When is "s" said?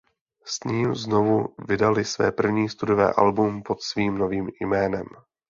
0.45-0.63